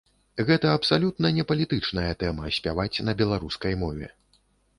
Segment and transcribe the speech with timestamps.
[0.45, 4.13] Гэта абсалютна не палітычная тэма, спяваць на беларускай мове.